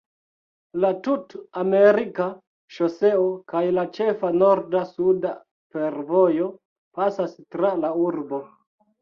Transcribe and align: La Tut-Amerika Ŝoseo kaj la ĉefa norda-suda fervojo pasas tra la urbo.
La 0.83 0.89
Tut-Amerika 1.07 2.25
Ŝoseo 2.77 3.27
kaj 3.53 3.61
la 3.75 3.83
ĉefa 3.99 4.33
norda-suda 4.39 5.35
fervojo 5.77 6.49
pasas 7.03 7.39
tra 7.55 7.73
la 7.85 7.95
urbo. 8.09 8.43